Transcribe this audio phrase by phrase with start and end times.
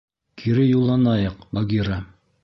[0.43, 1.99] Кире юлланайыҡ, Багира.